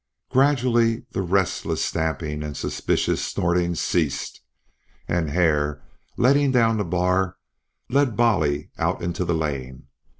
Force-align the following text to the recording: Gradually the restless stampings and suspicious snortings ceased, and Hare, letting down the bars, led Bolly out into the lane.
Gradually 0.31 1.05
the 1.11 1.21
restless 1.21 1.79
stampings 1.85 2.43
and 2.43 2.57
suspicious 2.57 3.23
snortings 3.23 3.79
ceased, 3.79 4.41
and 5.07 5.29
Hare, 5.29 5.83
letting 6.17 6.51
down 6.51 6.77
the 6.77 6.83
bars, 6.83 7.35
led 7.87 8.17
Bolly 8.17 8.71
out 8.79 9.03
into 9.03 9.23
the 9.25 9.35
lane. 9.35 9.89